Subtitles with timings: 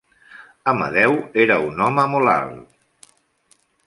[0.71, 3.13] Amedeo era un home molt alt.